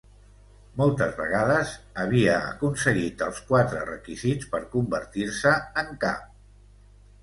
[0.79, 6.31] Moltes vegades havia aconseguit els quatre requisits per convertir-se en cap.